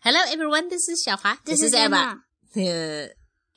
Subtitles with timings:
[0.00, 1.38] Hello everyone, this is Xiaohua.
[1.44, 2.22] This is Emma.
[2.56, 3.08] Uh,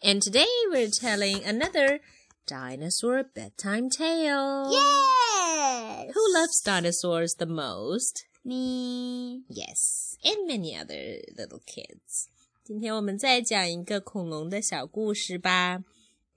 [0.02, 2.00] and today we're telling another
[2.46, 4.72] dinosaur bedtime tale.
[4.72, 6.14] Yes.
[6.14, 8.28] Who loves dinosaurs the most?
[8.48, 9.44] me?
[9.50, 12.30] Yes, and many other little kids.
[12.64, 15.84] 今天我们再讲一个恐龙的小故事吧。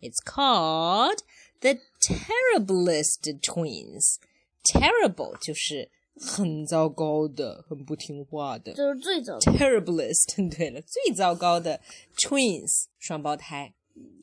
[0.00, 1.18] It's called
[1.60, 4.16] The Terriblest Twins.
[4.64, 8.72] Terrible 就是 很糟糕的、很不听话的。
[8.74, 11.80] 就是最早的 Terriblest，对了，最糟糕的
[12.16, 13.74] twins 双胞胎。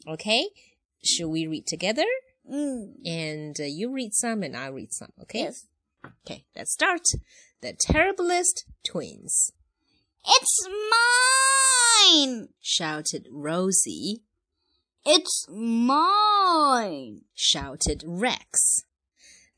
[0.05, 0.51] Okay,
[1.01, 2.05] should we read together?
[2.49, 5.11] 嗯 And uh, you read some and I read some.
[5.23, 5.39] Okay.
[5.41, 5.65] Yes.
[6.23, 6.45] Okay.
[6.55, 7.03] Let's start.
[7.61, 9.51] The terriblest twins.
[10.23, 10.67] It's
[12.11, 12.49] mine.
[12.61, 14.23] Shouted Rosie.
[15.05, 17.21] It's mine.
[17.33, 18.83] Shouted Rex.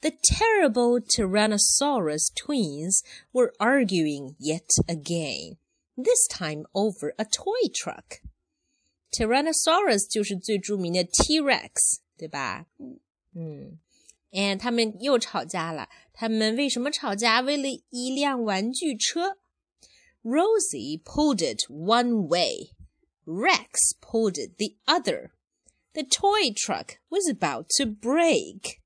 [0.03, 3.03] The terrible Tyrannosaurus twins
[3.33, 5.57] were arguing yet again,
[5.97, 8.21] this time over a toy truck.
[9.11, 12.67] Tyrannosaurus 就是最着名的 T-Rex，对吧？
[13.35, 13.79] 嗯，
[14.31, 15.89] and 他们又吵架了。
[16.13, 17.41] 他们为什么吵架？
[17.41, 19.37] 为了一辆玩具车。
[20.21, 22.71] Rosie pulled it one way,
[23.25, 25.31] Rex pulled it the other.
[25.93, 28.81] The toy truck was about to break.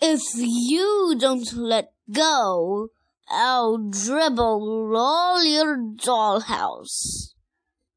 [0.00, 2.88] If you don't let go,
[3.28, 7.32] I'll dribble all your dollhouse.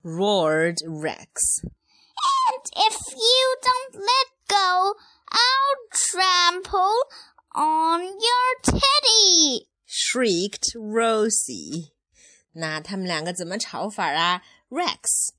[0.04, 1.62] roared Rex.
[1.64, 4.94] And if you don't let go,
[5.30, 6.96] I'll trample
[7.54, 9.68] on your teddy.
[9.86, 11.92] shrieked Rosie.
[12.54, 14.42] 那他们两个怎么吵法啊？
[14.70, 15.30] Rex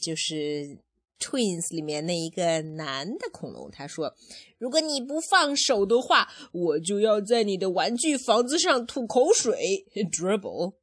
[0.00, 0.78] 就是
[1.19, 4.15] Twins 里面那一个男的恐龙，他说
[4.57, 10.75] ：“如果你不放手的话，我就要在你的玩具房子上吐口水 （dribble）。”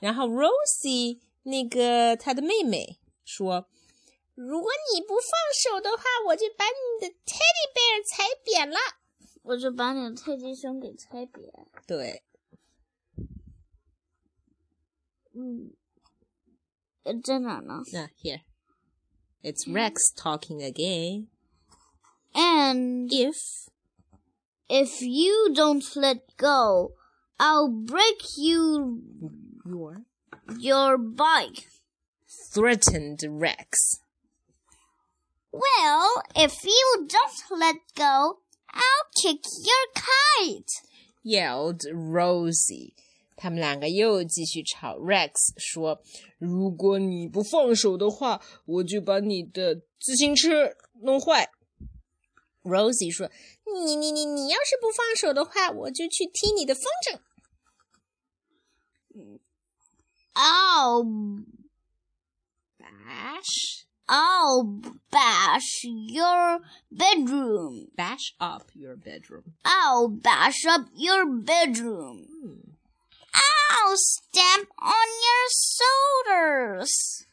[0.00, 3.68] 然后 Rosie 那个她的妹妹说
[4.34, 5.22] ：“如果你不放
[5.62, 8.76] 手的话，我就把你的 Teddy Bear 踩扁了。
[9.42, 12.22] 我就把你的泰迪熊给踩扁。”对，
[15.32, 15.72] 嗯，
[17.04, 18.40] 呃，在哪呢那 here
[19.46, 23.68] it's Rex talking again.？And If
[24.68, 26.94] if you don't let go,
[27.38, 29.02] I'll break you
[29.64, 29.98] your
[30.58, 31.68] your bike.
[32.52, 34.00] threatened Rex.
[35.52, 38.40] Well, if you don't let go,
[38.74, 40.72] I'll kick your kite.
[41.22, 42.94] yelled Rosie.
[43.36, 44.96] 他们两个又继续吵。
[44.98, 46.02] Rex 说
[46.38, 51.50] ：“如果你不放手的话，我就把你的自行车弄坏。”
[52.64, 53.30] Rosie 说
[53.72, 57.20] ：“你你你你要是不放手的话，我就去踢你的风筝。
[60.34, 61.44] I'll
[62.78, 64.80] Bash, I'll
[65.10, 66.60] bash your
[66.90, 67.88] bedroom.
[67.96, 69.54] bash up your bedroom.
[69.64, 72.75] I'll bash up your bedroom.
[73.35, 75.47] I'll stamp on your
[76.85, 77.25] shoulders.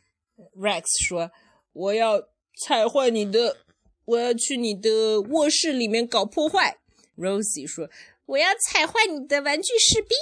[0.57, 2.29] Rex 说：“我要
[2.65, 3.57] 踩坏你的，
[4.05, 6.79] 我要去你的卧室里面搞破坏。”
[7.17, 10.17] Rosie 说：“我要踩坏你的玩具士兵。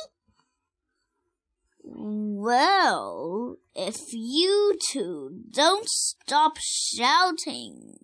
[1.89, 8.01] Well, if you two don't stop shouting,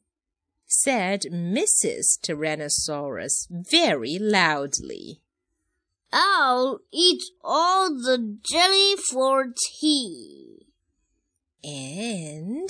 [0.66, 2.18] said Mrs.
[2.22, 5.20] Tyrannosaurus very loudly.
[6.10, 10.66] I'll eat all the jelly for tea.
[11.62, 12.68] And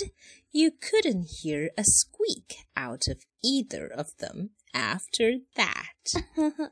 [0.53, 6.23] you couldn't hear a squeak out of either of them after that.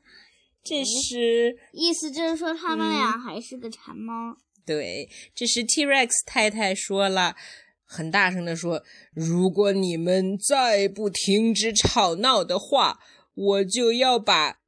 [0.63, 4.37] 这是意思就是说，他们俩还是个馋猫。
[4.63, 7.35] 对，这是 T-Rex 太太说了，
[7.83, 12.99] 很大声的说：“如果你们再不停止吵闹的话，
[13.33, 14.59] 我就要把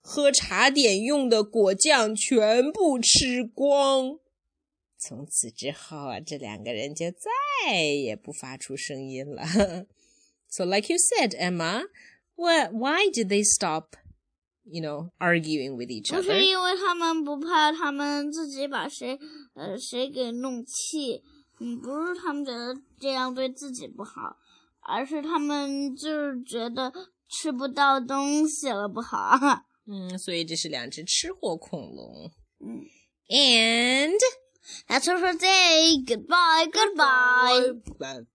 [0.00, 4.18] 喝茶点用的果酱全部吃光。”
[4.98, 9.44] 从此之后啊，这两个人就再也不发出声音了。
[10.46, 11.84] so, like you said, Emma,
[12.34, 12.72] what?
[12.72, 13.96] Why did they stop?
[14.64, 16.16] You know, arguing with each other.
[16.16, 19.18] 不是因为他们不怕他们自己把谁
[19.54, 21.24] 呃谁给弄气，
[21.58, 24.36] 嗯，不是他们觉得这样对自己不好，
[24.82, 26.92] 而是他们就是觉得
[27.26, 29.64] 吃不到东西了不好。
[29.89, 32.31] 嗯，所以这是两只吃货恐龙。
[32.59, 32.83] 嗯
[33.27, 34.19] And
[34.87, 36.03] That's all for today.
[36.05, 37.73] Goodbye, goodbye.
[37.99, 38.25] Bye.